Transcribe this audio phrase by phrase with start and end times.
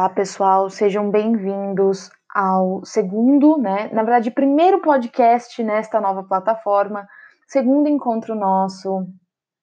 [0.00, 3.90] Olá, pessoal, sejam bem-vindos ao segundo, né?
[3.92, 7.06] Na verdade, primeiro podcast nesta nova plataforma,
[7.46, 9.06] segundo encontro nosso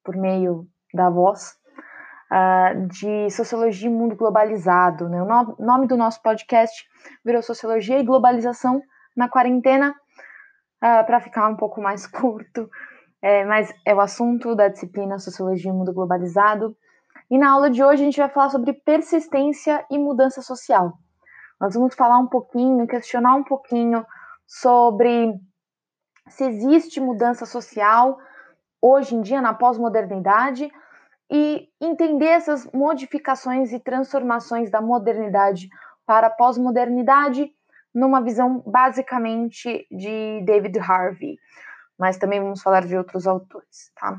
[0.04, 0.64] por meio
[0.94, 1.56] da voz
[2.30, 5.08] uh, de Sociologia e Mundo Globalizado.
[5.08, 5.20] Né?
[5.20, 6.86] O no nome do nosso podcast
[7.24, 8.80] virou Sociologia e Globalização
[9.16, 12.70] na Quarentena, uh, para ficar um pouco mais curto,
[13.20, 16.76] é, mas é o assunto da disciplina Sociologia e Mundo Globalizado.
[17.30, 20.98] E na aula de hoje a gente vai falar sobre persistência e mudança social.
[21.60, 24.06] Nós vamos falar um pouquinho, questionar um pouquinho
[24.46, 25.34] sobre
[26.28, 28.18] se existe mudança social
[28.80, 30.70] hoje em dia na pós-modernidade
[31.30, 35.68] e entender essas modificações e transformações da modernidade
[36.06, 37.52] para a pós-modernidade
[37.94, 41.38] numa visão basicamente de David Harvey,
[41.98, 44.18] mas também vamos falar de outros autores, tá?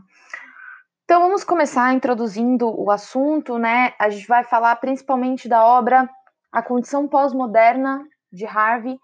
[1.09, 3.93] Então vamos começar introduzindo o assunto, né?
[3.97, 6.07] A gente vai falar principalmente da obra
[6.51, 8.95] A Condição Pós-Moderna de Harvey,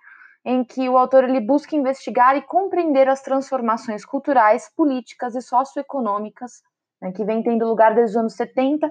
[0.45, 6.61] em que o autor ele busca investigar e compreender as transformações culturais, políticas e socioeconômicas
[7.01, 8.87] né, que vem tendo lugar desde os anos 70,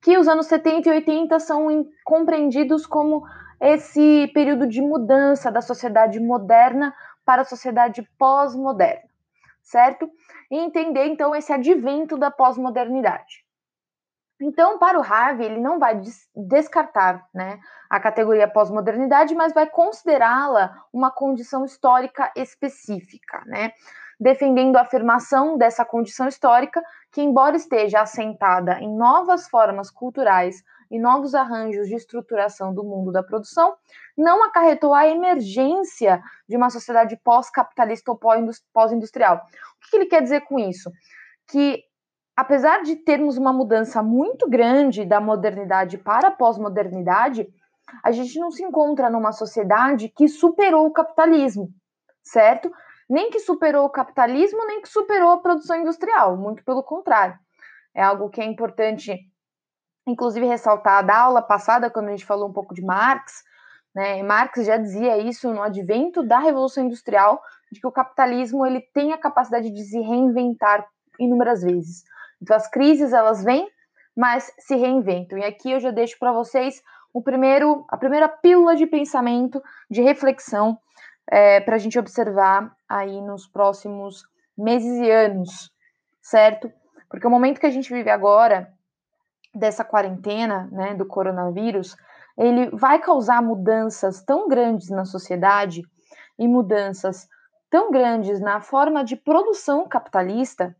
[0.00, 1.66] que os anos 70 e 80 são
[2.06, 3.22] compreendidos como
[3.60, 9.09] esse período de mudança da sociedade moderna para a sociedade pós-moderna,
[9.62, 10.10] certo?
[10.50, 13.44] E entender então esse advento da pós-modernidade.
[14.40, 16.00] Então, para o Harvey, ele não vai
[16.34, 23.72] descartar né, a categoria pós-modernidade, mas vai considerá-la uma condição histórica específica, né,
[24.18, 30.98] defendendo a afirmação dessa condição histórica que, embora esteja assentada em novas formas culturais e
[30.98, 33.76] novos arranjos de estruturação do mundo da produção,
[34.16, 38.18] não acarretou a emergência de uma sociedade pós-capitalista ou
[38.72, 39.36] pós-industrial.
[39.36, 40.90] O que ele quer dizer com isso?
[41.48, 41.84] Que
[42.36, 47.46] apesar de termos uma mudança muito grande da modernidade para a pós-modernidade,
[48.02, 51.68] a gente não se encontra numa sociedade que superou o capitalismo,
[52.22, 52.70] certo?
[53.08, 57.38] Nem que superou o capitalismo, nem que superou a produção industrial, muito pelo contrário.
[57.92, 59.18] É algo que é importante,
[60.06, 63.42] inclusive, ressaltar da aula passada, quando a gente falou um pouco de Marx,
[63.94, 64.22] né?
[64.22, 67.40] Marx já dizia isso no advento da Revolução Industrial,
[67.70, 70.86] de que o capitalismo ele tem a capacidade de se reinventar
[71.18, 72.02] inúmeras vezes.
[72.40, 73.68] Então as crises elas vêm,
[74.16, 75.38] mas se reinventam.
[75.38, 80.00] E aqui eu já deixo para vocês o primeiro, a primeira pílula de pensamento, de
[80.00, 80.78] reflexão
[81.28, 84.24] é, para a gente observar aí nos próximos
[84.56, 85.70] meses e anos,
[86.22, 86.72] certo?
[87.08, 88.72] Porque o momento que a gente vive agora
[89.54, 91.96] dessa quarentena, né, do coronavírus,
[92.38, 95.82] ele vai causar mudanças tão grandes na sociedade
[96.38, 97.28] e mudanças
[97.68, 100.74] tão grandes na forma de produção capitalista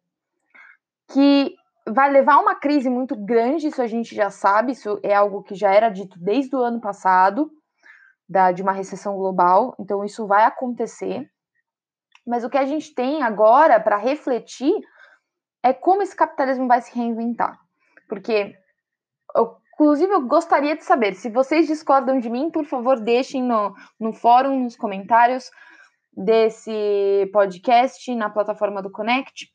[1.13, 1.55] que
[1.87, 5.43] vai levar a uma crise muito grande, isso a gente já sabe, isso é algo
[5.43, 7.51] que já era dito desde o ano passado,
[8.29, 11.29] da, de uma recessão global, então isso vai acontecer.
[12.25, 14.73] Mas o que a gente tem agora para refletir
[15.63, 17.59] é como esse capitalismo vai se reinventar.
[18.09, 18.57] Porque,
[19.35, 23.75] eu, inclusive, eu gostaria de saber, se vocês discordam de mim, por favor, deixem no,
[23.99, 25.51] no fórum, nos comentários
[26.13, 29.49] desse podcast, na plataforma do Connect,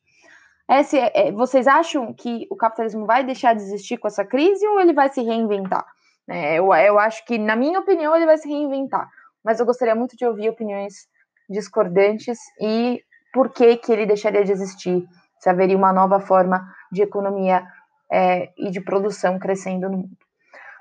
[0.67, 4.65] é se, é, vocês acham que o capitalismo vai deixar de existir com essa crise
[4.67, 5.85] ou ele vai se reinventar?
[6.27, 9.07] É, eu, eu acho que, na minha opinião, ele vai se reinventar.
[9.43, 11.07] Mas eu gostaria muito de ouvir opiniões
[11.47, 12.99] discordantes e
[13.31, 15.05] por que, que ele deixaria de existir,
[15.39, 17.63] se haveria uma nova forma de economia
[18.11, 20.17] é, e de produção crescendo no mundo.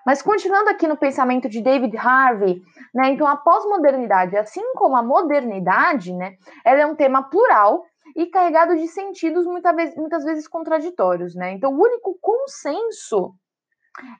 [0.07, 2.61] Mas continuando aqui no pensamento de David Harvey,
[2.95, 8.27] né, então a pós-modernidade, assim como a modernidade, né, ela é um tema plural e
[8.27, 11.53] carregado de sentidos muitas vezes, muitas vezes contraditórios, né?
[11.53, 13.35] Então, o único consenso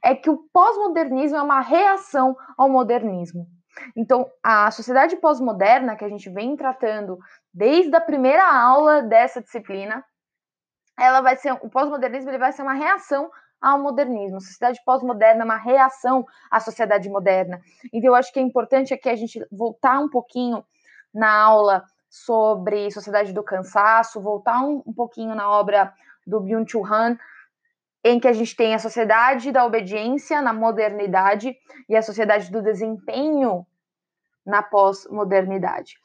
[0.03, 3.47] é que o pós-modernismo é uma reação ao modernismo.
[3.97, 7.19] Então, a sociedade pós-moderna que a gente vem tratando
[7.53, 10.05] desde a primeira aula dessa disciplina,
[10.99, 13.31] ela vai ser o pós-modernismo ele vai ser uma reação
[13.61, 14.37] ao modernismo.
[14.37, 17.61] A sociedade pós-moderna é uma reação à sociedade moderna.
[17.93, 20.63] Então, eu acho que é importante aqui a gente voltar um pouquinho
[21.13, 25.93] na aula sobre Sociedade do Cansaço, voltar um, um pouquinho na obra
[26.27, 27.19] do Byung-Chul Han,
[28.05, 31.57] em que a gente tem a sociedade da obediência na modernidade
[31.89, 33.67] e a sociedade do desempenho
[34.45, 35.97] na pós-modernidade.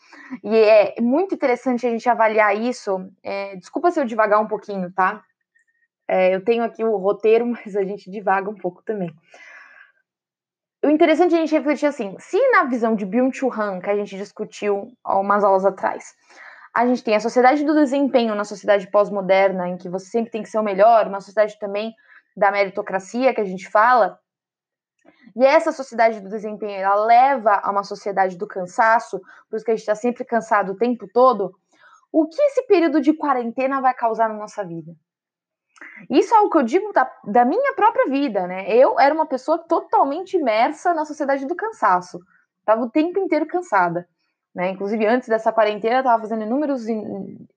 [0.44, 3.10] E é muito interessante a gente avaliar isso.
[3.24, 5.24] É, desculpa se eu devagar um pouquinho, tá?
[6.08, 9.14] É, eu tenho aqui o roteiro, mas a gente divaga um pouco também
[10.84, 13.96] o interessante é a gente refletir assim, se na visão de Byung-Chul Han, que a
[13.96, 16.16] gente discutiu há umas aulas atrás,
[16.74, 20.42] a gente tem a sociedade do desempenho na sociedade pós-moderna, em que você sempre tem
[20.42, 21.94] que ser o melhor, uma sociedade também
[22.36, 24.18] da meritocracia que a gente fala,
[25.36, 29.20] E essa sociedade do desempenho, ela leva a uma sociedade do cansaço,
[29.50, 31.54] por isso que a gente está sempre cansado o tempo todo.
[32.12, 34.94] O que esse período de quarentena vai causar na nossa vida?
[36.10, 38.70] Isso é o que eu digo da, da minha própria vida, né?
[38.70, 42.20] Eu era uma pessoa totalmente imersa na sociedade do cansaço.
[42.66, 44.08] Tava o tempo inteiro cansada.
[44.54, 44.72] Né?
[44.72, 46.88] Inclusive, antes dessa quarentena, eu estava fazendo inúmeros,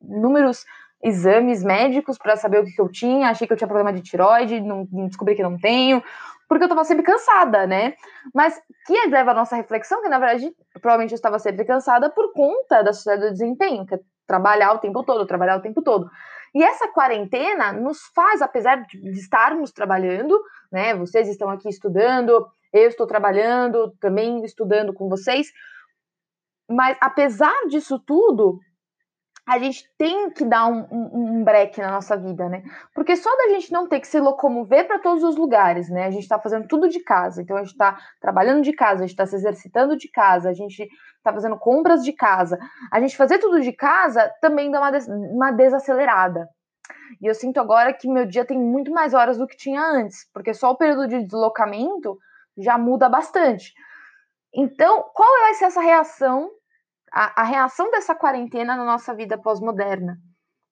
[0.01, 0.65] inúmeros
[1.03, 3.29] exames médicos para saber o que, que, eu tinha.
[3.29, 6.03] Achei que eu tinha problema de tiroide, não, descobri que não tenho,
[6.53, 7.95] porque eu estava sempre cansada, né?
[8.35, 12.33] Mas que leva a nossa reflexão, que na verdade, provavelmente eu estava sempre cansada por
[12.35, 16.11] conta da sociedade do desempenho, que é trabalhar o tempo todo, trabalhar o tempo todo.
[16.55, 20.39] E essa quarentena nos faz, apesar de estarmos trabalhando,
[20.71, 20.95] né?
[20.95, 25.51] Vocês estão aqui estudando, eu estou trabalhando, também estudando com vocês,
[26.69, 28.61] mas apesar disso tudo,
[29.47, 32.63] a gente tem que dar um, um, um, break na nossa vida, né?
[32.95, 36.07] Porque só da gente não ter que se locomover para todos os lugares, né?
[36.07, 39.07] A gente está fazendo tudo de casa, então a gente está trabalhando de casa, a
[39.07, 42.57] gente está se exercitando de casa, a gente está fazendo compras de casa.
[42.91, 46.49] A gente fazer tudo de casa também dá uma, des uma desacelerada.
[47.21, 50.29] E eu sinto agora que meu dia tem muito mais horas do que tinha antes,
[50.33, 52.17] porque só o período de deslocamento
[52.57, 53.73] já muda bastante.
[54.55, 56.51] Então, qual vai ser essa reação,
[57.13, 60.17] a, a reação dessa quarentena na nossa vida pós-moderna?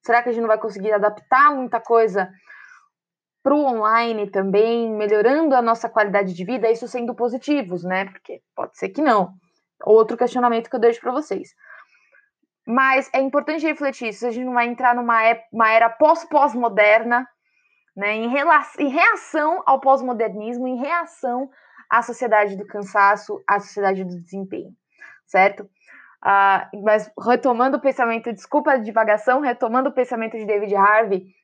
[0.05, 2.31] Será que a gente não vai conseguir adaptar muita coisa
[3.43, 8.07] para o online também, melhorando a nossa qualidade de vida, isso sendo positivos, né?
[8.07, 9.33] Porque pode ser que não.
[9.85, 11.55] Outro questionamento que eu deixo para vocês.
[12.67, 17.27] Mas é importante refletir se a gente não vai entrar numa é, era pós-pós-moderna,
[17.97, 18.33] né, em,
[18.79, 21.51] em reação ao pós-modernismo, em reação
[21.91, 24.71] à sociedade do cansaço, à sociedade do desempenho,
[25.27, 25.69] certo?
[26.23, 31.35] Uh, mas retomando o pensamento, desculpa a divagação, retomando o pensamento de David Harvey,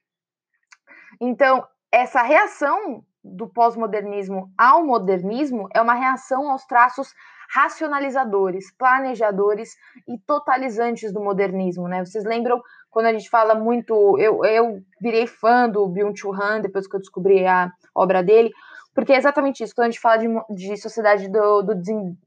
[1.21, 7.13] então, essa reação do pós-modernismo ao modernismo é uma reação aos traços
[7.49, 9.77] racionalizadores, planejadores
[10.07, 12.05] e totalizantes do modernismo, né?
[12.05, 16.87] Vocês lembram quando a gente fala muito, eu, eu virei fã do Byung-Chul Han depois
[16.87, 18.51] que eu descobri a obra dele,
[18.95, 21.75] porque é exatamente isso, quando a gente fala de, de sociedade do, do,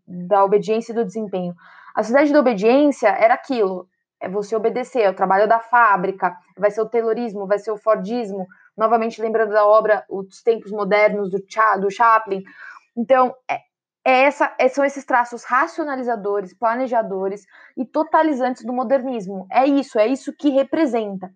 [0.07, 1.55] da obediência e do desempenho.
[1.99, 3.85] A sociedade da obediência era aquilo,
[4.21, 7.77] é você obedecer, é o trabalho da fábrica, vai ser o Taylorismo, vai ser o
[7.77, 8.47] Fordismo,
[8.77, 12.41] novamente lembrando da obra Os Tempos Modernos do, Cha, do Chaplin.
[12.95, 13.55] Então, é,
[14.05, 17.43] é essa, é, são esses traços racionalizadores, planejadores
[17.75, 19.45] e totalizantes do modernismo.
[19.51, 21.29] É isso, é isso que representa.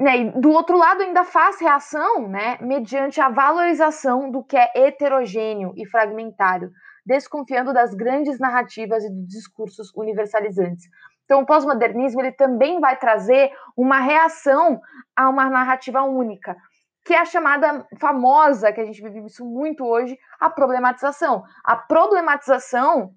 [0.00, 5.72] Né, do outro lado, ainda faz reação né, mediante a valorização do que é heterogêneo
[5.76, 6.72] e fragmentário,
[7.04, 10.88] desconfiando das grandes narrativas e dos discursos universalizantes.
[11.24, 14.80] Então, o pós-modernismo ele também vai trazer uma reação
[15.16, 16.56] a uma narrativa única,
[17.04, 21.42] que é a chamada famosa, que a gente vive isso muito hoje, a problematização.
[21.64, 23.14] A problematização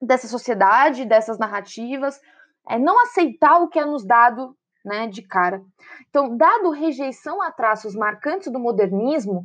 [0.00, 2.20] dessa sociedade, dessas narrativas,
[2.68, 5.60] é não aceitar o que é nos dado né, de cara.
[6.08, 9.44] Então, dado rejeição a traços marcantes do modernismo,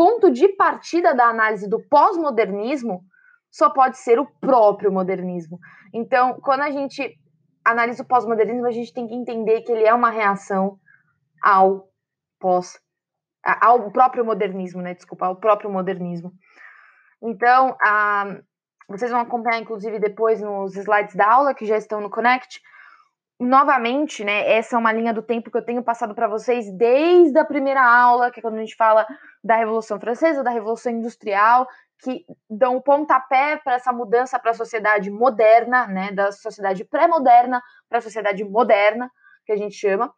[0.00, 3.04] ponto de partida da análise do pós-modernismo
[3.50, 5.58] só pode ser o próprio modernismo.
[5.92, 7.18] Então, quando a gente
[7.62, 10.78] analisa o pós-modernismo, a gente tem que entender que ele é uma reação
[11.42, 11.90] ao
[12.38, 12.80] pós
[13.44, 14.94] ao próprio modernismo, né?
[14.94, 16.32] Desculpa, ao próprio modernismo.
[17.22, 18.38] Então, a,
[18.88, 22.58] vocês vão acompanhar, inclusive, depois nos slides da aula que já estão no Connect,
[23.40, 27.38] novamente, né, essa é uma linha do tempo que eu tenho passado para vocês desde
[27.38, 29.06] a primeira aula, que é quando a gente fala
[29.42, 31.66] da Revolução Francesa, da Revolução Industrial,
[32.02, 37.62] que dão um pontapé para essa mudança para a sociedade moderna, né, da sociedade pré-moderna
[37.88, 39.10] para a sociedade moderna,
[39.46, 40.12] que a gente chama,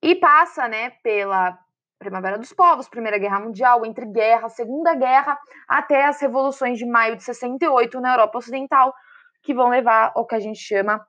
[0.00, 1.58] e passa, né, pela
[1.98, 5.36] Primavera dos Povos, Primeira Guerra Mundial, entre guerra, Segunda Guerra,
[5.68, 8.94] até as revoluções de maio de 68 na Europa Ocidental,
[9.42, 11.04] que vão levar ao que a gente chama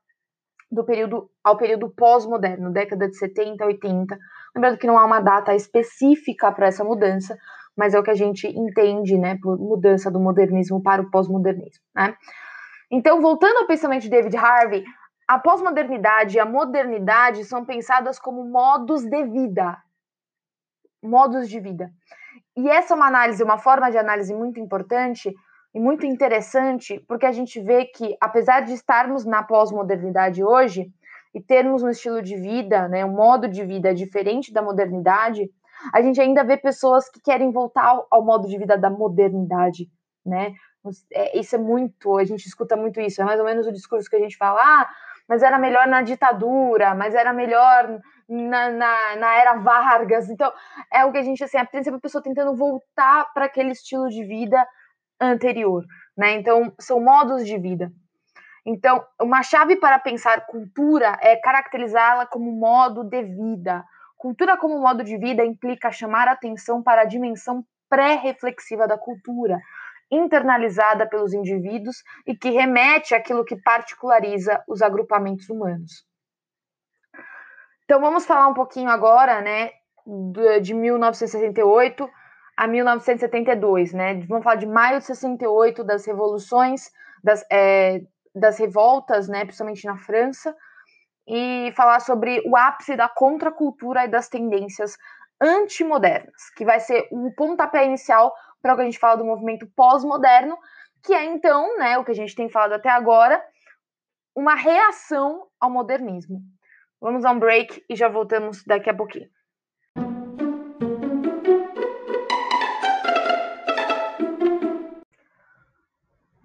[0.72, 4.18] do período ao período pós-moderno, década de 70, 80.
[4.56, 7.38] Lembrando que não há uma data específica para essa mudança,
[7.76, 11.84] mas é o que a gente entende, né, por mudança do modernismo para o pós-modernismo,
[11.96, 12.16] né?
[12.90, 14.84] Então, voltando ao pensamento de David Harvey,
[15.28, 19.78] a pós-modernidade e a modernidade são pensadas como modos de vida,
[21.02, 21.90] modos de vida.
[22.58, 25.34] E essa é uma análise, uma forma de análise muito importante,
[25.74, 30.92] e muito interessante, porque a gente vê que, apesar de estarmos na pós-modernidade hoje
[31.34, 35.50] e termos um estilo de vida, né, um modo de vida diferente da modernidade,
[35.94, 39.90] a gente ainda vê pessoas que querem voltar ao, modo de vida da modernidade,
[40.26, 40.54] né?
[41.12, 44.10] É, isso é muito, a gente escuta muito isso, é mais ou menos o discurso
[44.10, 44.90] que a gente fala, ah,
[45.28, 50.30] mas era melhor na ditadura, mas era melhor na, na, na, era Vargas.
[50.30, 50.52] Então,
[50.92, 54.10] é o que a gente, assim, é sempre a pessoa tentando voltar para aquele estilo
[54.10, 54.68] de vida
[55.22, 55.86] anterior,
[56.18, 56.34] né?
[56.34, 57.92] Então, são modos de vida.
[58.66, 63.84] Então, uma chave para pensar cultura é caracterizá-la como modo de vida.
[64.18, 69.60] Cultura como modo de vida implica chamar atenção para a dimensão pré-reflexiva da cultura,
[70.12, 76.06] internalizada pelos indivíduos e que remete àquilo que particulariza os agrupamentos humanos.
[77.86, 79.72] Então vamos falar um pouquinho agora, né,
[80.62, 82.10] de 1968
[82.56, 84.16] a 1972, né?
[84.28, 86.92] Vamos falar de maio de 68, das revoluções,
[87.24, 88.02] das, é,
[88.36, 90.56] das revoltas, né, principalmente na França,
[91.28, 94.98] e falar sobre o ápice da contracultura e das tendências
[95.40, 99.68] antimodernas, que vai ser o pontapé inicial para o que a gente fala do movimento
[99.76, 100.58] pós-moderno,
[101.04, 103.44] que é então, né, o que a gente tem falado até agora,
[104.36, 106.40] uma reação ao modernismo.
[107.02, 109.28] Vamos a um break e já voltamos daqui a pouquinho.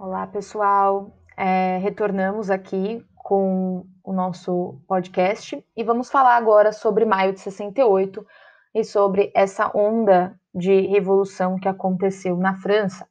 [0.06, 1.10] Olá, pessoal.
[1.36, 8.24] É, retornamos aqui com o nosso podcast e vamos falar agora sobre maio de 68
[8.72, 13.04] e sobre essa onda de revolução que aconteceu na França.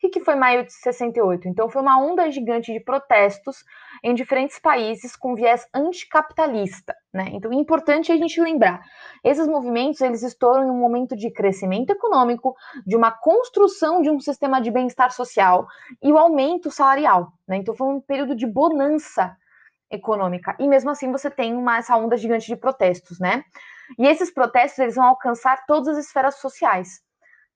[0.00, 1.48] O que foi maio de 68?
[1.48, 3.64] Então, foi uma onda gigante de protestos
[4.02, 6.94] em diferentes países com viés anticapitalista.
[7.12, 7.30] Né?
[7.32, 8.80] Então, é importante a gente lembrar,
[9.24, 12.54] esses movimentos eles estouram em um momento de crescimento econômico,
[12.86, 15.66] de uma construção de um sistema de bem-estar social
[16.00, 17.32] e o aumento salarial.
[17.46, 17.56] Né?
[17.56, 19.36] Então, foi um período de bonança
[19.90, 20.54] econômica.
[20.60, 23.42] E mesmo assim, você tem uma, essa onda gigante de protestos, né?
[23.98, 27.00] E esses protestos eles vão alcançar todas as esferas sociais.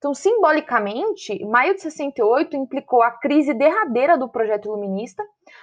[0.02, 5.22] Então, simbolicamente, maio de 68 implicou a crise derradeira do projeto iluminista,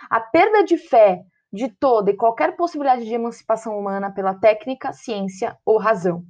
[0.10, 5.58] a perda de fé de toda e qualquer possibilidade de emancipação humana pela técnica, ciência
[5.66, 6.24] ou razão.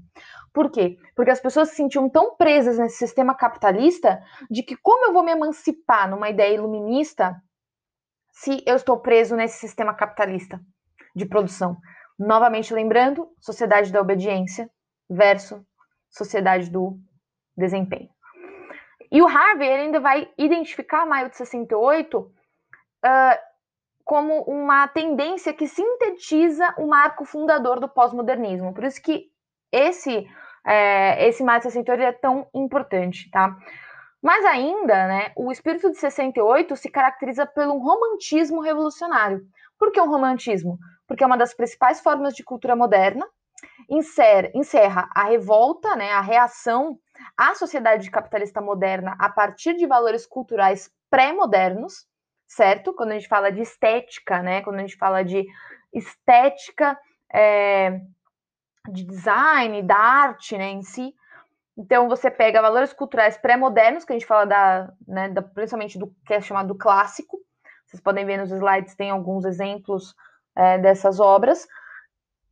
[0.51, 0.97] Por quê?
[1.15, 5.23] Porque as pessoas se sentiam tão presas nesse sistema capitalista de que como eu vou
[5.23, 7.39] me emancipar numa ideia iluminista
[8.31, 10.59] se eu estou preso nesse sistema capitalista
[11.15, 11.77] de produção?
[12.17, 14.67] Novamente lembrando, sociedade da obediência
[15.07, 15.61] versus
[16.09, 16.99] sociedade do
[17.59, 18.09] desempenho.
[19.11, 22.31] E o Harvey ele ainda vai identificar maio de 68 uh,
[24.03, 28.73] como uma tendência que sintetiza o marco fundador do pós-modernismo.
[28.73, 29.27] Por isso que
[29.71, 30.27] esse,
[30.65, 33.55] é, esse maio de 68 é tão importante, tá?
[34.21, 39.41] Mas ainda, né, o espírito de 68 se caracteriza pelo romantismo revolucionário.
[39.77, 40.77] Por que um romantismo?
[41.07, 43.25] Porque é uma das principais formas de cultura moderna,
[44.53, 46.97] encerra a revolta, né, a reação
[47.38, 52.07] à sociedade capitalista moderna a partir de valores culturais pré-modernos,
[52.47, 52.93] certo?
[52.93, 55.45] Quando a gente fala de estética, né, quando a gente fala de
[55.93, 56.97] estética
[57.33, 58.01] é,
[58.89, 61.13] de design, da arte, né, em si.
[61.77, 66.13] Então você pega valores culturais pré-modernos, que a gente fala da, né, da, principalmente do
[66.25, 67.39] que é chamado clássico.
[67.85, 70.13] Vocês podem ver nos slides, tem alguns exemplos
[70.55, 71.67] é, dessas obras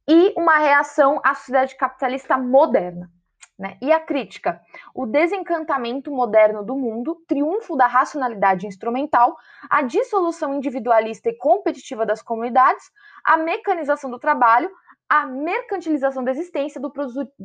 [0.08, 3.12] e uma reação à sociedade capitalista moderna.
[3.58, 3.76] Né?
[3.82, 4.62] E a crítica,
[4.94, 9.36] o desencantamento moderno do mundo, triunfo da racionalidade instrumental,
[9.68, 12.92] a dissolução individualista e competitiva das comunidades,
[13.26, 14.70] a mecanização do trabalho,
[15.10, 16.92] a mercantilização da existência do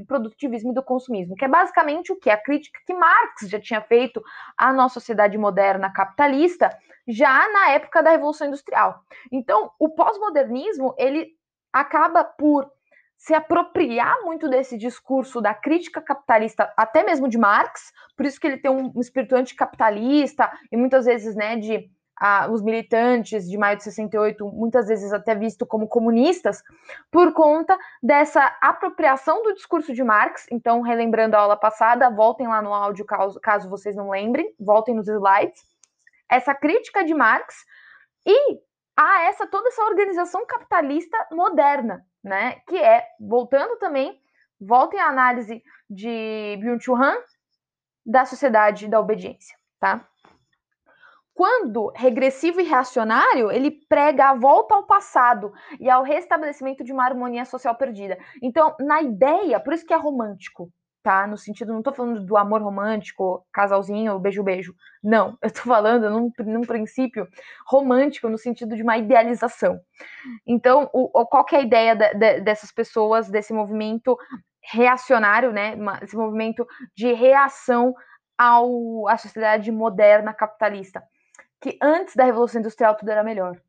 [0.07, 2.29] produtivismo e do consumismo, que é basicamente o que?
[2.29, 4.21] A crítica que Marx já tinha feito
[4.59, 6.77] à nossa sociedade moderna capitalista
[7.09, 9.01] já na época da Revolução Industrial.
[9.31, 11.29] Então, o pós-modernismo, ele
[11.73, 12.71] acaba por
[13.23, 18.49] se apropriar muito desse discurso da crítica capitalista, até mesmo de Marx, por isso que
[18.49, 21.89] ele tem um espírito anticapitalista e muitas vezes, né, de
[22.21, 26.65] ah, os militantes de maio de 68, muitas vezes até visto como comunistas,
[27.13, 30.45] por conta dessa apropriação do discurso de Marx.
[30.51, 34.97] Então, relembrando a aula passada, voltem lá no áudio caso, caso vocês não lembrem, voltem
[34.97, 35.63] nos slides.
[36.29, 37.55] Essa crítica de Marx
[38.27, 38.59] e
[38.97, 42.61] a essa toda essa organização capitalista moderna, né?
[42.67, 44.21] Que é, voltando também,
[44.61, 47.17] voltem à análise de Byung-Chul Han
[48.05, 50.07] da sociedade da obediência, tá?
[51.35, 57.05] Quando regressivo e reacionário, ele prega a volta ao passado e ao restabelecimento de uma
[57.05, 58.19] harmonia social perdida.
[58.43, 60.71] Então, na ideia, por isso que é romântico,
[61.03, 61.27] tá?
[61.27, 64.75] No sentido, não tô falando do amor romântico, casalzinho, beijo-beijo.
[65.03, 67.27] Não, eu tô falando num, num, princípio
[67.67, 69.81] romântico, no sentido de uma idealização.
[70.47, 74.17] Então, o, qual que é a ideia de, de, dessas pessoas, desse movimento
[74.63, 75.77] reacionário, né?
[76.03, 76.67] Esse movimento
[76.97, 77.95] de reação
[78.39, 81.03] ao, à sociedade moderna capitalista.
[81.61, 83.61] Que antes da Revolução Industrial tudo era melhor.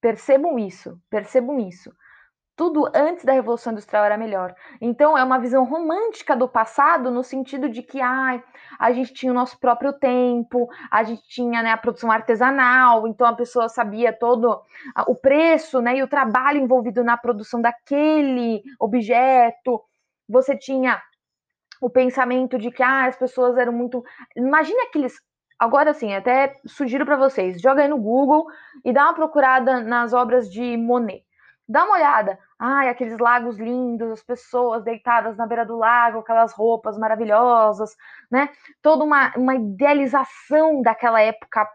[0.00, 1.90] Percebam isso, percebam isso.
[2.56, 4.54] Tudo antes da Revolução Industrial era melhor.
[4.80, 8.42] Então é uma visão romântica do passado no sentido de que ah,
[8.78, 13.26] a gente tinha o nosso próprio tempo, a gente tinha né, a produção artesanal, então
[13.26, 14.60] a pessoa sabia todo
[15.06, 19.82] o preço né, e o trabalho envolvido na produção daquele objeto.
[20.28, 21.02] Você tinha
[21.80, 24.02] o pensamento de que ah, as pessoas eram muito.
[24.36, 25.14] Imagina aqueles.
[25.58, 28.44] Agora sim, até sugiro para vocês, joga aí no Google
[28.84, 31.24] e dá uma procurada nas obras de Monet.
[31.66, 32.38] Dá uma olhada.
[32.58, 37.94] Ai, aqueles lagos lindos, as pessoas deitadas na beira do lago, aquelas roupas maravilhosas,
[38.30, 38.50] né?
[38.82, 41.66] Toda uma, uma idealização daquela época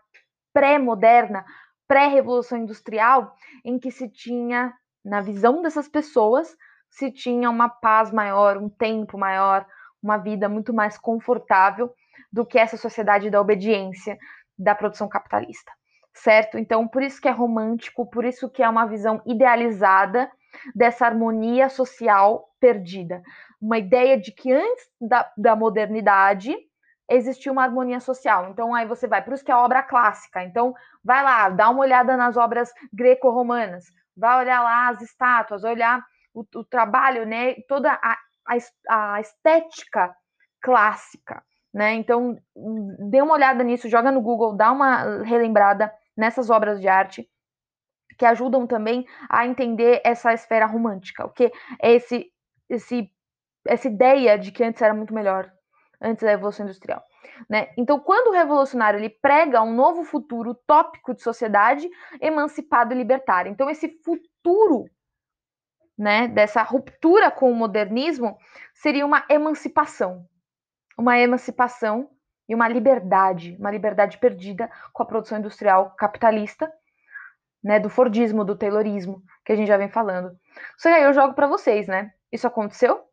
[0.54, 1.44] pré-moderna,
[1.88, 6.56] pré-revolução industrial, em que se tinha, na visão dessas pessoas,
[6.90, 9.66] se tinha uma paz maior, um tempo maior,
[10.02, 11.92] uma vida muito mais confortável
[12.32, 14.18] do que essa sociedade da obediência
[14.58, 15.72] da produção capitalista,
[16.14, 16.58] certo?
[16.58, 20.30] Então, por isso que é romântico, por isso que é uma visão idealizada
[20.76, 23.22] dessa harmonia social perdida.
[23.62, 26.56] Uma ideia de que antes da, da modernidade
[27.10, 28.50] existia uma harmonia social.
[28.50, 30.44] Então, aí você vai, por isso que é obra clássica.
[30.44, 30.74] Então,
[31.04, 33.86] vai lá, dá uma olhada nas obras greco-romanas,
[34.16, 37.56] vai olhar lá as estátuas, olhar o, o trabalho, né?
[37.68, 38.18] Toda a
[38.90, 40.14] a, a estética
[40.62, 41.94] clássica, né?
[41.94, 42.38] Então,
[43.10, 47.28] dê uma olhada nisso, joga no Google, dá uma relembrada nessas obras de arte
[48.18, 52.30] que ajudam também a entender essa esfera romântica, o que é esse,
[52.70, 53.10] esse,
[53.66, 55.50] essa ideia de que antes era muito melhor,
[56.02, 57.02] antes da Revolução Industrial.
[57.50, 57.70] Né?
[57.78, 63.50] Então, quando o revolucionário ele prega um novo futuro utópico de sociedade emancipado e libertária.
[63.50, 64.86] Então, esse futuro
[65.98, 68.38] né, dessa ruptura com o modernismo
[68.74, 70.26] seria uma emancipação.
[70.98, 72.10] Uma emancipação
[72.50, 76.70] e uma liberdade, uma liberdade perdida com a produção industrial capitalista,
[77.64, 80.36] né, do Fordismo, do Taylorismo, que a gente já vem falando.
[80.76, 82.12] Só que aí eu jogo para vocês, né?
[82.32, 83.06] Isso aconteceu?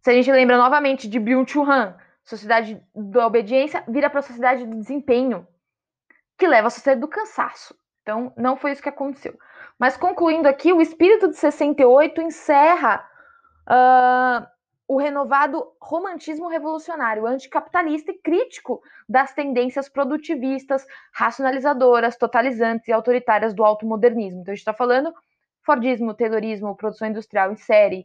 [0.00, 4.64] Se a gente lembra novamente de Byung-Chul Han, sociedade da obediência vira para a sociedade
[4.64, 5.46] do desempenho,
[6.38, 7.74] que leva à sociedade do cansaço.
[8.02, 9.38] Então, não foi isso que aconteceu.
[9.78, 13.06] Mas concluindo aqui, o espírito de 68 encerra
[14.90, 23.64] o renovado romantismo revolucionário, anticapitalista e crítico das tendências produtivistas, racionalizadoras, totalizantes e autoritárias do
[23.64, 24.40] automodernismo.
[24.40, 25.14] Então, a gente está falando
[25.62, 28.04] Fordismo, Taylorismo, produção industrial em série.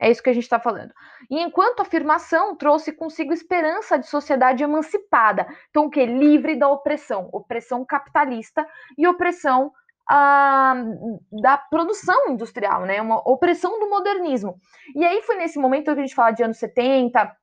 [0.00, 0.92] É isso que a gente está falando.
[1.30, 6.04] E enquanto afirmação trouxe consigo esperança de sociedade emancipada, então o que?
[6.04, 8.66] Livre da opressão, opressão capitalista
[8.98, 9.70] e opressão
[10.08, 13.00] da produção industrial, né?
[13.02, 14.58] Uma opressão do modernismo.
[14.94, 17.36] E aí foi nesse momento que a gente fala de anos 70,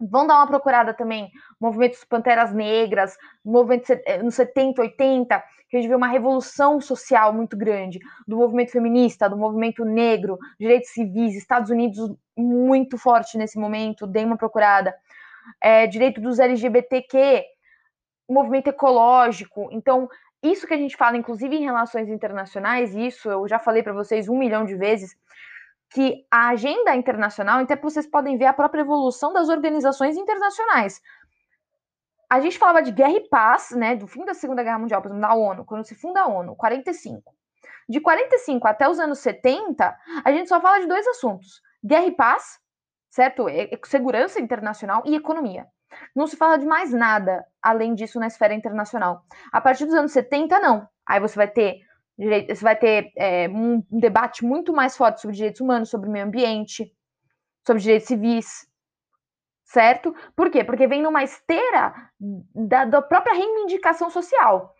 [0.00, 5.80] Vão dar uma procurada também, movimentos Panteras Negras, movimentos eh, nos 70, 80, que a
[5.80, 11.36] gente vê uma revolução social muito grande, do movimento feminista, do movimento negro, direitos civis,
[11.36, 14.94] Estados Unidos muito forte nesse momento, dei uma procurada.
[15.62, 17.44] É, direito dos LGBTQ,
[18.28, 19.68] movimento ecológico.
[19.70, 20.08] Então,
[20.44, 24.28] isso que a gente fala, inclusive em relações internacionais, isso eu já falei para vocês
[24.28, 25.16] um milhão de vezes,
[25.90, 31.00] que a agenda internacional, até vocês podem ver a própria evolução das organizações internacionais.
[32.28, 35.08] A gente falava de guerra e paz, né, do fim da Segunda Guerra Mundial, por
[35.08, 37.32] exemplo, da ONU, quando se funda a ONU, 45.
[37.88, 42.12] De 45 até os anos 70, a gente só fala de dois assuntos: guerra e
[42.12, 42.58] paz,
[43.10, 43.46] certo?
[43.84, 45.66] Segurança internacional e economia.
[46.14, 49.22] Não se fala de mais nada além disso na esfera internacional.
[49.52, 50.88] A partir dos anos 70, não.
[51.06, 51.80] Aí você vai ter
[52.16, 56.92] você vai ter é, um debate muito mais forte sobre direitos humanos, sobre meio ambiente,
[57.66, 58.68] sobre direitos civis,
[59.64, 60.14] certo?
[60.36, 60.62] Por quê?
[60.62, 61.92] Porque vem numa esteira
[62.54, 64.72] da, da própria reivindicação social.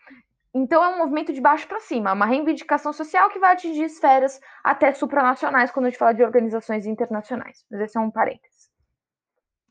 [0.54, 4.40] Então é um movimento de baixo para cima, uma reivindicação social que vai atingir esferas
[4.62, 7.64] até supranacionais quando a gente fala de organizações internacionais.
[7.68, 8.53] Mas esse é um parênteses.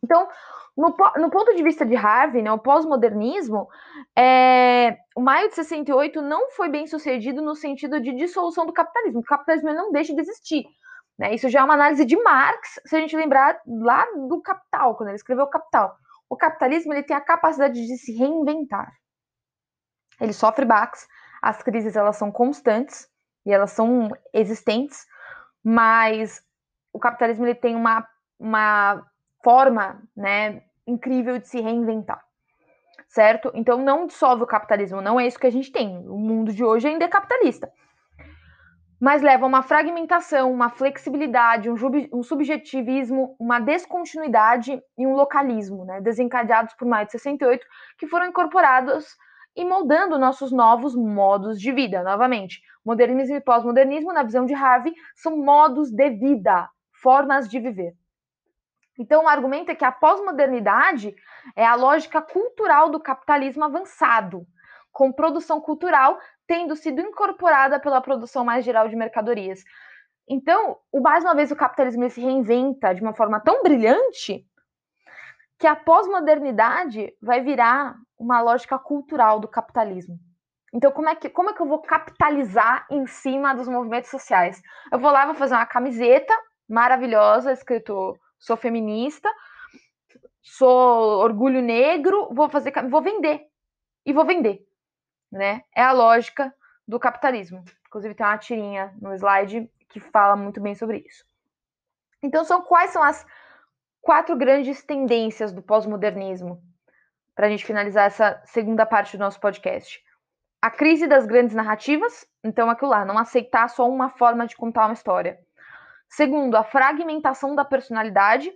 [0.03, 0.27] Então,
[0.75, 3.69] no, no, ponto de vista de Harvey, né, o pós-modernismo,
[4.17, 9.21] é, o maio de 68 não foi bem sucedido no sentido de dissolução do capitalismo.
[9.21, 10.65] O capitalismo não deixa de existir.
[11.17, 11.35] Né?
[11.35, 15.09] Isso já é uma análise de Marx, se a gente lembrar lá do Capital, quando
[15.09, 15.95] ele escreveu o Capital.
[16.29, 18.91] O capitalismo ele tem a capacidade de se reinventar.
[20.19, 21.07] Ele sofre baques,
[21.41, 23.07] as crises elas são constantes
[23.45, 25.05] e elas são existentes,
[25.63, 26.41] mas
[26.91, 28.07] o capitalismo ele tem uma,
[28.39, 29.05] uma
[29.43, 32.23] forma, né, incrível de se reinventar.
[33.07, 33.51] Certo?
[33.53, 36.07] Então não dissolve o capitalismo, não é isso que a gente tem.
[36.07, 37.71] O mundo de hoje ainda é capitalista.
[38.99, 41.75] Mas leva a uma fragmentação, uma flexibilidade, um,
[42.13, 47.65] um subjetivismo, uma descontinuidade e um localismo, né, desencadeados por maio de 68,
[47.99, 49.05] que foram incorporados
[49.55, 52.01] e moldando nossos novos modos de vida.
[52.01, 56.69] Novamente, modernismo e pós-modernismo, na visão de Harvey, são modos de vida,
[57.01, 57.93] formas de viver.
[58.97, 61.15] Então, o argumento é que a pós-modernidade
[61.55, 64.45] é a lógica cultural do capitalismo avançado,
[64.91, 69.63] com produção cultural tendo sido incorporada pela produção mais geral de mercadorias.
[70.29, 74.45] Então, mais uma vez, o capitalismo se reinventa de uma forma tão brilhante
[75.59, 80.17] que a pós-modernidade vai virar uma lógica cultural do capitalismo.
[80.73, 84.61] Então, como é, que, como é que eu vou capitalizar em cima dos movimentos sociais?
[84.91, 86.33] Eu vou lá, vou fazer uma camiseta
[86.67, 89.33] maravilhosa, escrito sou feminista,
[90.41, 93.47] sou orgulho negro, vou fazer, vou vender.
[94.05, 94.67] E vou vender,
[95.31, 95.63] né?
[95.73, 96.53] É a lógica
[96.85, 97.63] do capitalismo.
[97.87, 101.23] Inclusive tem uma tirinha no slide que fala muito bem sobre isso.
[102.21, 103.25] Então, são quais são as
[104.01, 106.61] quatro grandes tendências do pós-modernismo?
[107.33, 110.03] Para a gente finalizar essa segunda parte do nosso podcast.
[110.61, 114.85] A crise das grandes narrativas, então aquilo lá, não aceitar só uma forma de contar
[114.85, 115.39] uma história.
[116.15, 118.51] Segundo, a fragmentação da personalidade.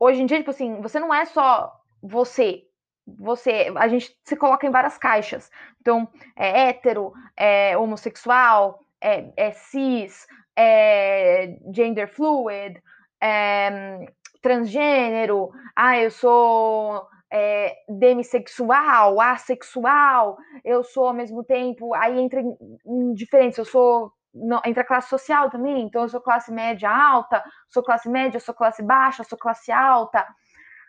[0.00, 1.70] Hoje em dia, tipo assim, você não é só
[2.02, 2.62] você.
[3.06, 5.50] Você, a gente se coloca em várias caixas.
[5.78, 10.26] Então, é hétero, é homossexual, é, é cis,
[10.56, 12.82] é gender fluid,
[13.22, 14.06] é
[14.40, 15.50] transgênero.
[15.76, 23.12] Ah, eu sou é, demissexual, assexual, eu sou ao mesmo tempo, aí entra em, em
[23.12, 24.15] diferentes, eu sou
[24.64, 28.54] entre a classe social também, então eu sou classe média alta, sou classe média, sou
[28.54, 30.26] classe baixa, sou classe alta.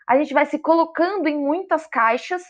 [0.08, 2.42] A gente vai se colocando em muitas caixas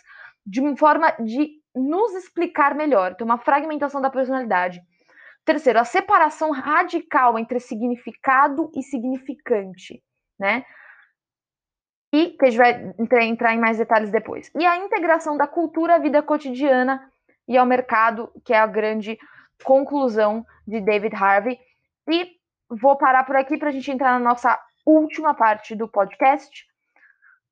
[0.44, 4.80] de uma forma de nos explicar melhor, então uma fragmentação da personalidade.
[5.44, 10.02] Terceiro, a separação radical entre significado e significante,
[10.38, 10.64] né?
[12.12, 14.50] E que a gente vai entrar em mais detalhes depois.
[14.58, 17.10] E a integração da cultura à vida cotidiana
[17.46, 19.18] e ao mercado, que é a grande
[19.64, 21.58] conclusão de David Harvey.
[22.08, 22.36] E
[22.68, 26.66] vou parar por aqui para a gente entrar na nossa última parte do podcast.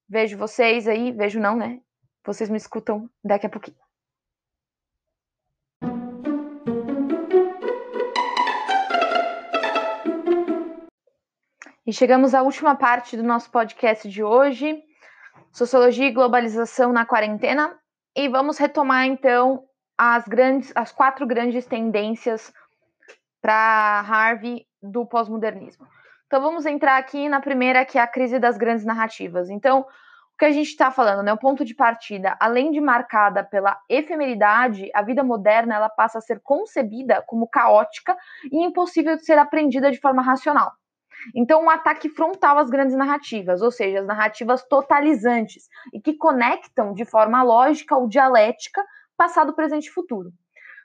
[0.09, 1.81] Vejo vocês aí, vejo não, né?
[2.25, 3.77] Vocês me escutam daqui a pouquinho.
[11.87, 14.83] E chegamos à última parte do nosso podcast de hoje,
[15.53, 17.79] Sociologia e Globalização na Quarentena,
[18.17, 19.65] e vamos retomar então
[19.97, 22.53] as grandes, as quatro grandes tendências
[23.41, 25.87] para Harvey do pós-modernismo.
[26.27, 29.49] Então vamos entrar aqui na primeira, que é a crise das grandes narrativas.
[29.49, 31.33] Então, o que a gente está falando, né?
[31.33, 36.21] O ponto de partida, além de marcada pela efemeridade, a vida moderna ela passa a
[36.21, 38.15] ser concebida como caótica
[38.53, 40.73] e impossível de ser aprendida de forma racional.
[41.35, 46.93] Então, um ataque frontal às grandes narrativas, ou seja, as narrativas totalizantes e que conectam
[46.93, 48.85] de forma lógica ou dialética
[49.17, 50.33] passado, presente e futuro.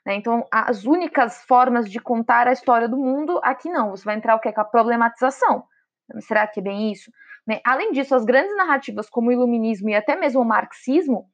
[0.04, 0.14] Né?
[0.14, 3.90] Então, as únicas formas de contar a história do mundo, aqui não.
[3.90, 4.52] Você vai entrar o que?
[4.52, 5.64] Com a problematização.
[6.20, 7.10] Será que é bem isso?
[7.46, 7.60] Né?
[7.64, 11.26] Além disso, as grandes narrativas, como o iluminismo e até mesmo o marxismo,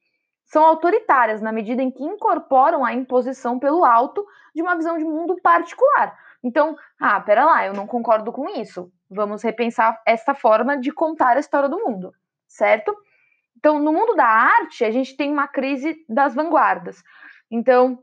[0.45, 5.05] são autoritárias na medida em que incorporam a imposição pelo alto de uma visão de
[5.05, 6.17] mundo particular.
[6.43, 8.91] Então, ah, pera lá, eu não concordo com isso.
[9.09, 12.11] Vamos repensar essa forma de contar a história do mundo,
[12.47, 12.95] certo?
[13.59, 17.03] Então, no mundo da arte, a gente tem uma crise das vanguardas.
[17.51, 17.99] Então,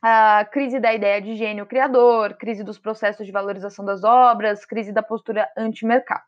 [0.00, 4.92] a crise da ideia de gênio criador, crise dos processos de valorização das obras, crise
[4.92, 6.26] da postura anti-mercado.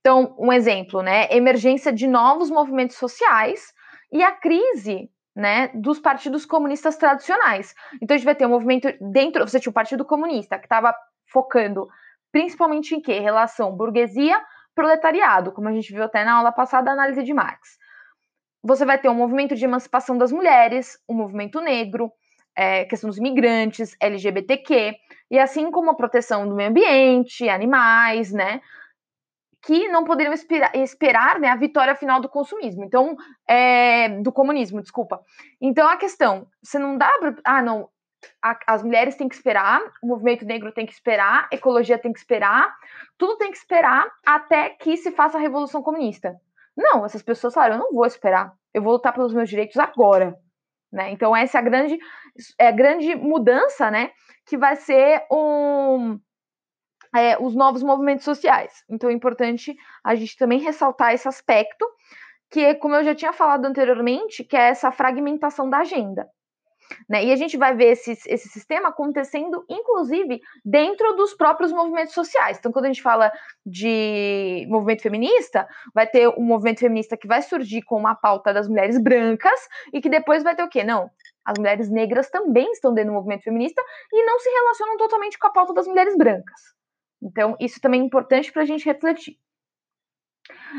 [0.00, 1.28] Então, um exemplo, né?
[1.30, 3.72] Emergência de novos movimentos sociais
[4.12, 7.74] e a crise né, dos partidos comunistas tradicionais.
[8.02, 9.48] Então, a gente vai ter um movimento dentro.
[9.48, 10.94] Você tinha o Partido Comunista, que estava
[11.26, 11.88] focando
[12.30, 13.18] principalmente em quê?
[13.18, 14.38] Relação burguesia
[14.80, 17.76] proletariado, como a gente viu até na aula passada, a análise de Marx.
[18.62, 22.10] Você vai ter um movimento de emancipação das mulheres, um movimento negro,
[22.56, 24.96] é, questão dos imigrantes, LGBTQ,
[25.30, 28.62] e assim como a proteção do meio ambiente, animais, né?
[29.62, 32.82] Que não poderiam esperar, esperar né, a vitória final do consumismo.
[32.82, 33.14] Então,
[33.46, 35.20] é, do comunismo, desculpa.
[35.60, 37.90] Então, a questão, você não dá pra, Ah, não,
[38.42, 42.12] a, as mulheres têm que esperar, o movimento negro tem que esperar, a ecologia tem
[42.12, 42.74] que esperar,
[43.18, 46.36] tudo tem que esperar até que se faça a revolução comunista.
[46.76, 50.36] Não, essas pessoas falaram, eu não vou esperar, eu vou lutar pelos meus direitos agora.
[50.92, 51.10] Né?
[51.10, 51.98] Então, essa é a grande,
[52.58, 54.10] é a grande mudança né,
[54.46, 56.18] que vai ser um,
[57.14, 58.84] é, os novos movimentos sociais.
[58.88, 61.86] Então, é importante a gente também ressaltar esse aspecto,
[62.50, 66.28] que, como eu já tinha falado anteriormente, que é essa fragmentação da agenda.
[67.08, 67.24] Né?
[67.24, 72.58] E a gente vai ver esse, esse sistema acontecendo, inclusive, dentro dos próprios movimentos sociais.
[72.58, 73.32] Então, quando a gente fala
[73.64, 78.68] de movimento feminista, vai ter um movimento feminista que vai surgir com uma pauta das
[78.68, 80.82] mulheres brancas e que depois vai ter o quê?
[80.84, 81.10] Não,
[81.44, 85.46] as mulheres negras também estão dentro do movimento feminista e não se relacionam totalmente com
[85.46, 86.60] a pauta das mulheres brancas.
[87.22, 89.36] Então, isso também é importante para a gente refletir.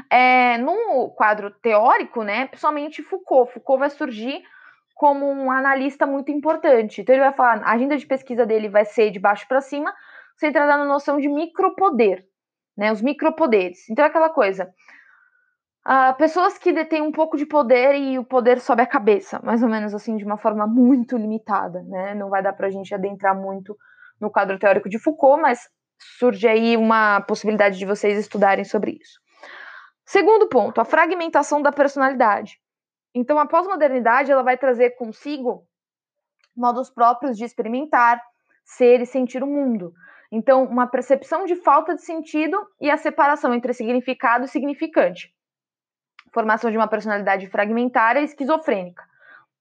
[0.09, 3.53] É, no quadro teórico, né, principalmente Foucault.
[3.53, 4.43] Foucault vai surgir
[5.01, 7.01] como um analista muito importante.
[7.01, 9.91] Então, ele vai falar, a agenda de pesquisa dele vai ser de baixo para cima,
[10.37, 12.23] centrada na noção de micropoder,
[12.77, 13.89] né, os micropoderes.
[13.89, 14.71] Então, é aquela coisa,
[15.83, 19.63] Uh, pessoas que detêm um pouco de poder e o poder sobe a cabeça, mais
[19.63, 22.13] ou menos assim, de uma forma muito limitada, né?
[22.13, 23.75] Não vai dar para a gente adentrar muito
[24.19, 25.67] no quadro teórico de Foucault, mas
[26.19, 29.19] surge aí uma possibilidade de vocês estudarem sobre isso.
[30.05, 32.59] Segundo ponto, a fragmentação da personalidade.
[33.13, 35.67] Então, a pós-modernidade ela vai trazer consigo
[36.55, 38.21] modos próprios de experimentar,
[38.63, 39.93] ser e sentir o mundo.
[40.31, 45.33] Então, uma percepção de falta de sentido e a separação entre significado e significante
[46.31, 49.03] formação de uma personalidade fragmentária e esquizofrênica.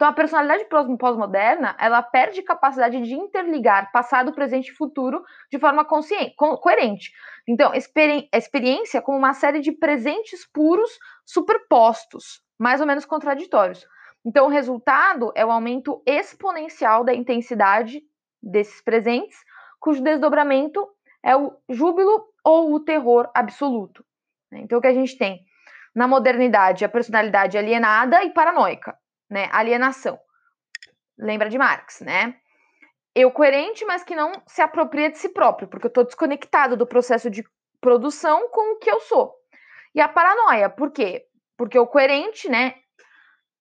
[0.00, 0.64] Então, a personalidade
[0.98, 7.12] pós-moderna, ela perde capacidade de interligar passado, presente e futuro de forma consciente, co coerente.
[7.46, 10.90] Então, experi experiência como uma série de presentes puros
[11.26, 13.86] superpostos, mais ou menos contraditórios.
[14.24, 18.00] Então, o resultado é o aumento exponencial da intensidade
[18.42, 19.36] desses presentes,
[19.78, 20.88] cujo desdobramento
[21.22, 24.02] é o júbilo ou o terror absoluto.
[24.50, 25.44] Então, o que a gente tem?
[25.94, 28.96] Na modernidade, a personalidade alienada e paranoica,
[29.30, 29.48] né?
[29.52, 30.18] Alienação.
[31.16, 32.34] Lembra de Marx, né?
[33.14, 36.86] Eu coerente, mas que não se apropria de si próprio, porque eu estou desconectado do
[36.86, 37.44] processo de
[37.80, 39.34] produção com o que eu sou.
[39.94, 41.24] E a paranoia, por quê?
[41.56, 42.74] Porque o coerente, né,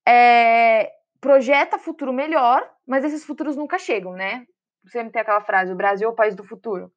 [0.07, 4.45] é, projeta futuro melhor, mas esses futuros nunca chegam, né?
[4.87, 6.91] Sempre tem aquela frase, o Brasil é o país do futuro,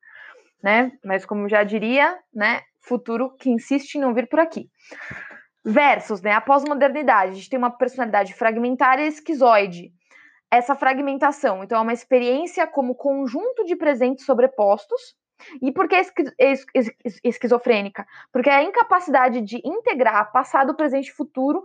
[0.62, 0.92] né?
[1.04, 4.70] Mas como já diria, né, futuro que insiste em não vir por aqui.
[5.64, 6.32] Versus, né?
[6.32, 9.92] A pós-modernidade, a gente tem uma personalidade fragmentária e esquizoide.
[10.50, 15.14] Essa fragmentação, então, é uma experiência como conjunto de presentes sobrepostos.
[15.60, 16.12] E por que es
[16.74, 18.06] es esquizofrênica?
[18.32, 21.62] Porque é a incapacidade de integrar passado, presente e futuro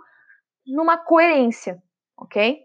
[0.65, 1.81] numa coerência,
[2.17, 2.59] ok?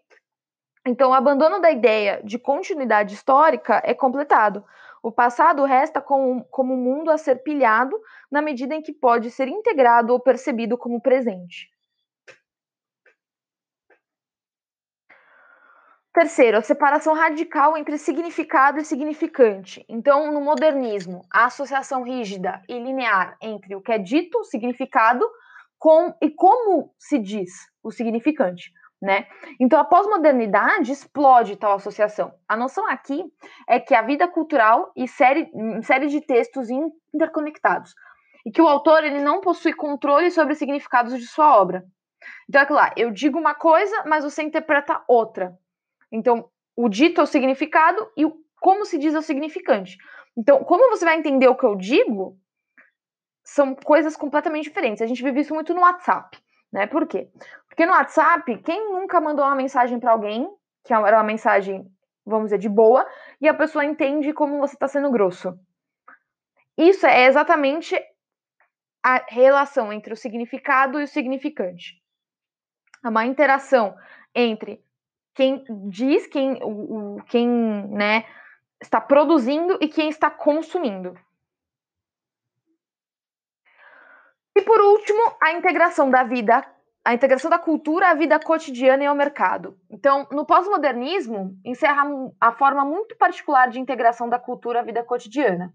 [0.87, 4.65] Então, o abandono da ideia de continuidade histórica é completado.
[5.03, 9.31] O passado resta como, como um mundo a ser pilhado na medida em que pode
[9.33, 11.69] ser integrado ou percebido como presente.
[16.15, 19.85] Terceiro, a separação radical entre significado e significante.
[19.89, 25.27] Então, no modernismo, a associação rígida e linear entre o que é dito, o significado,
[25.79, 27.51] com, e como se diz
[27.83, 28.71] o significante
[29.03, 29.27] né?
[29.59, 32.33] Então a pós-modernidade explode tal associação.
[32.49, 33.25] A noção aqui
[33.69, 35.51] é que a vida cultural e série,
[35.83, 36.69] série de textos
[37.13, 37.95] interconectados
[38.47, 41.85] e que o autor ele não possui controle sobre os significados de sua obra.
[42.49, 45.53] Então é lá, eu digo uma coisa, mas você interpreta outra.
[46.11, 49.99] Então o dito é o significado e o como se diz é o significante.
[50.37, 52.39] Então, como você vai entender o que eu digo,
[53.43, 55.03] são coisas completamente diferentes.
[55.03, 56.39] A gente vive isso muito no WhatsApp.
[56.73, 56.87] Né?
[56.87, 57.29] Por quê?
[57.73, 60.47] Porque no WhatsApp, quem nunca mandou uma mensagem para alguém,
[60.85, 61.91] que era uma mensagem,
[62.23, 63.09] vamos dizer, de boa,
[63.41, 65.59] e a pessoa entende como você está sendo grosso?
[66.77, 67.99] Isso é exatamente
[69.03, 71.99] a relação entre o significado e o significante.
[73.03, 73.97] É uma interação
[74.35, 74.85] entre
[75.35, 77.49] quem diz, quem, o, quem
[77.89, 78.27] né,
[78.83, 81.19] está produzindo e quem está consumindo.
[84.55, 86.63] E por último, a integração da vida,
[87.05, 89.77] a integração da cultura à vida cotidiana e ao mercado.
[89.91, 92.05] Então, no pós-modernismo, encerra
[92.41, 95.73] a forma muito particular de integração da cultura à vida cotidiana.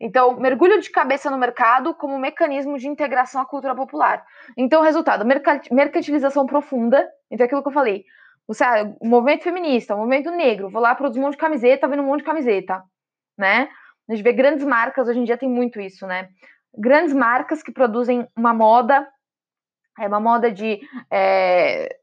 [0.00, 4.24] Então, mergulho de cabeça no mercado como mecanismo de integração à cultura popular.
[4.56, 5.26] Então, resultado,
[5.70, 7.06] mercantilização profunda.
[7.30, 8.04] Então, aquilo que eu falei.
[8.46, 11.86] Você, ah, o movimento feminista, o movimento negro, vou lá produzir um monte de camiseta,
[11.86, 12.82] vendo um monte de camiseta,
[13.36, 13.68] né?
[14.08, 16.28] A gente vê grandes marcas, hoje em dia tem muito isso, né?
[16.76, 19.06] grandes marcas que produzem uma moda,
[20.00, 21.96] é uma moda de, é,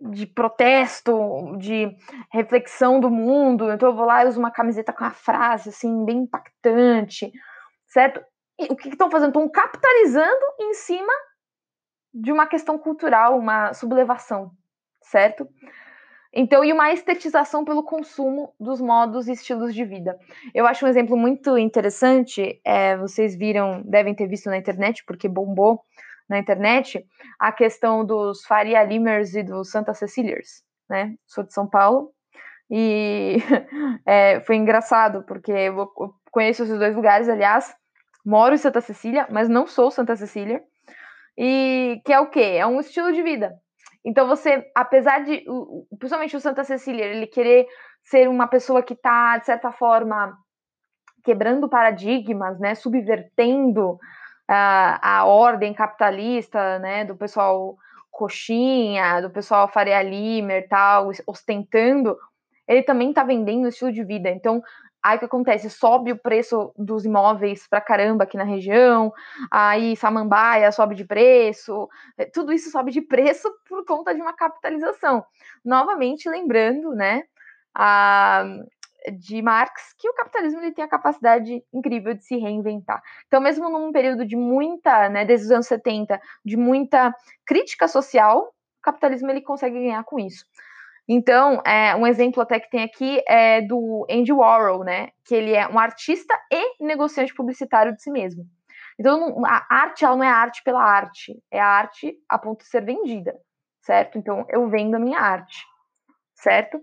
[0.00, 1.94] de protesto, de
[2.32, 3.70] reflexão do mundo.
[3.70, 7.30] Então eu vou lá e uso uma camiseta com uma frase assim bem impactante,
[7.86, 8.20] certo?
[8.58, 9.28] E o que estão fazendo?
[9.28, 11.12] Estão capitalizando em cima
[12.12, 14.52] de uma questão cultural, uma sublevação,
[15.02, 15.48] certo?
[16.36, 20.18] Então, e uma estetização pelo consumo dos modos e estilos de vida.
[20.52, 25.28] Eu acho um exemplo muito interessante, é, vocês viram, devem ter visto na internet, porque
[25.28, 25.80] bombou
[26.28, 27.04] na internet,
[27.38, 31.14] a questão dos Faria Limers e dos Santa Ceciliers, né?
[31.26, 32.10] Sou de São Paulo.
[32.70, 33.36] E
[34.06, 35.90] é, foi engraçado, porque eu
[36.30, 37.74] conheço esses dois lugares, aliás,
[38.24, 40.62] moro em Santa Cecília, mas não sou Santa Cecília.
[41.36, 42.56] E que é o quê?
[42.58, 43.52] É um estilo de vida.
[44.04, 45.44] Então você, apesar de,
[45.98, 47.66] principalmente o Santa Cecília, ele querer
[48.04, 50.36] ser uma pessoa que está, de certa forma,
[51.24, 53.98] quebrando paradigmas, né, subvertendo
[54.48, 57.76] a, a ordem capitalista, né, do pessoal
[58.10, 62.16] coxinha, do pessoal Faria Limer, tal, ostentando,
[62.66, 64.30] ele também está vendendo estilo de vida.
[64.30, 64.62] Então,
[65.02, 65.68] aí o que acontece?
[65.68, 69.12] Sobe o preço dos imóveis pra caramba aqui na região,
[69.50, 74.32] aí Samambaia sobe de preço, é, tudo isso sobe de preço por conta de uma
[74.32, 75.24] capitalização.
[75.64, 77.24] Novamente, lembrando, né,
[77.74, 78.44] a,
[79.12, 83.02] de Marx que o capitalismo ele tem a capacidade incrível de se reinventar.
[83.26, 87.14] Então, mesmo num período de muita, né, desde os anos 70, de muita
[87.46, 90.44] crítica social, o capitalismo ele consegue ganhar com isso.
[91.06, 95.54] Então, é, um exemplo até que tem aqui é do Andy Warhol, né, que ele
[95.54, 98.44] é um artista e negociante publicitário de si mesmo.
[98.98, 102.68] Então, a arte ela não é arte pela arte, é a arte a ponto de
[102.68, 103.34] ser vendida,
[103.82, 104.16] certo?
[104.18, 105.64] Então, eu vendo a minha arte,
[106.36, 106.80] certo?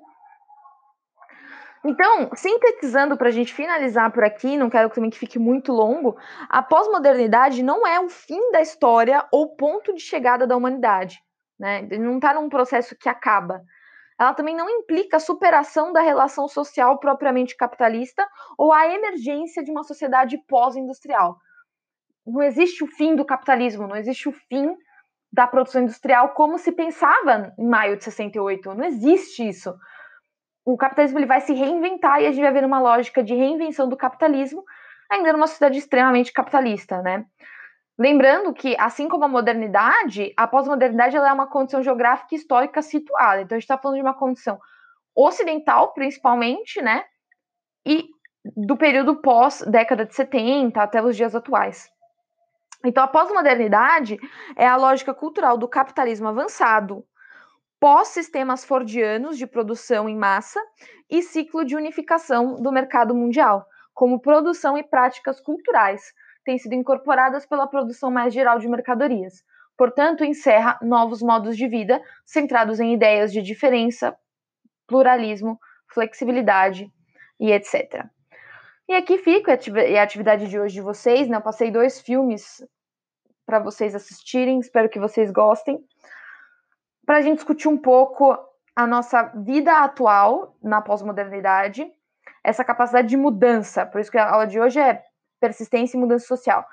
[1.84, 6.16] Então, sintetizando para a gente finalizar por aqui, não quero também que fique muito longo,
[6.48, 11.20] a pós-modernidade não é o fim da história ou ponto de chegada da humanidade.
[11.60, 11.82] Né?
[12.00, 13.64] Não está num processo que acaba.
[14.20, 19.72] Ela também não implica a superação da relação social propriamente capitalista ou a emergência de
[19.72, 21.38] uma sociedade pós-industrial.
[22.26, 24.76] Não existe o fim do capitalismo, não existe o fim
[25.34, 28.76] da produção industrial como se pensava em maio de 68.
[28.76, 29.74] Não existe isso
[30.66, 33.90] o capitalismo ele vai se reinventar e a gente vai ver uma lógica de reinvenção
[33.90, 34.64] do capitalismo,
[35.10, 37.26] ainda numa sociedade extremamente capitalista, né?
[37.98, 43.42] Lembrando que, assim como a modernidade, a pós-modernidade é uma condição geográfica e histórica situada.
[43.42, 44.60] Então, a gente está falando de uma condição
[45.16, 47.04] ocidental, principalmente, né?
[47.86, 48.08] E
[48.56, 51.90] do período pós-década de 70 até os dias atuais.
[52.84, 54.18] Então, a pós-modernidade
[54.56, 57.06] é a lógica cultural do capitalismo avançado,
[57.82, 60.62] pós-sistemas fordianos de produção em massa
[61.10, 66.14] e ciclo de unificação do mercado mundial, como produção e práticas culturais,
[66.46, 69.44] têm sido incorporadas pela produção mais geral de mercadorias.
[69.76, 74.16] Portanto, encerra novos modos de vida centrados em ideias de diferença,
[74.86, 75.60] pluralismo,
[75.92, 76.88] flexibilidade
[77.40, 78.06] e etc.
[78.88, 81.28] E aqui fica a atividade de hoje de vocês.
[81.28, 81.38] Né?
[81.38, 82.64] Eu passei dois filmes
[83.44, 85.84] para vocês assistirem, espero que vocês gostem
[87.12, 88.38] para a gente discutir um pouco
[88.74, 91.86] a nossa vida atual na pós-modernidade,
[92.42, 93.86] essa capacidade de mudança.
[93.86, 95.04] Por isso que a aula de hoje é
[95.38, 96.66] persistência e mudança social.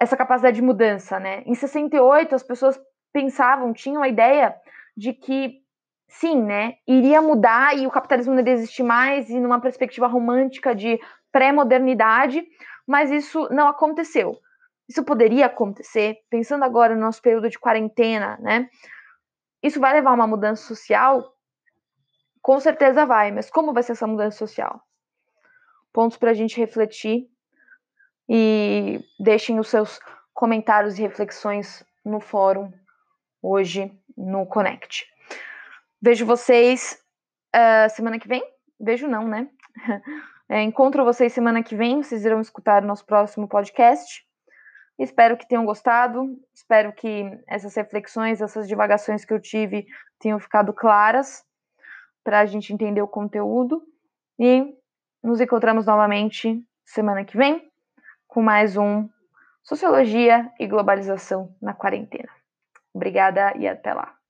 [0.00, 1.42] Essa capacidade de mudança, né?
[1.44, 2.80] Em 68, as pessoas
[3.12, 4.56] pensavam, tinham a ideia
[4.96, 5.60] de que
[6.08, 10.74] sim, né, iria mudar e o capitalismo não iria existir mais e numa perspectiva romântica
[10.74, 10.98] de
[11.30, 12.42] pré-modernidade,
[12.86, 14.34] mas isso não aconteceu.
[14.88, 18.70] Isso poderia acontecer, pensando agora no nosso período de quarentena, né?
[19.62, 21.36] Isso vai levar a uma mudança social?
[22.40, 24.82] Com certeza vai, mas como vai ser essa mudança social?
[25.92, 27.28] Pontos para a gente refletir
[28.28, 30.00] e deixem os seus
[30.34, 32.72] comentários e reflexões no fórum
[33.40, 35.06] hoje no Connect.
[36.00, 36.98] Vejo vocês
[37.54, 38.42] uh, semana que vem.
[38.80, 39.48] Vejo não, né?
[40.48, 42.02] É, encontro vocês semana que vem.
[42.02, 44.22] Vocês irão escutar o nosso próximo podcast.
[45.02, 49.84] Espero que tenham gostado, espero que essas reflexões, essas divagações que eu tive
[50.20, 51.44] tenham ficado claras
[52.22, 53.82] para a gente entender o conteúdo.
[54.38, 54.72] E
[55.20, 57.68] nos encontramos novamente semana que vem
[58.28, 59.08] com mais um
[59.64, 62.30] Sociologia e Globalização na Quarentena.
[62.94, 64.21] Obrigada e até lá.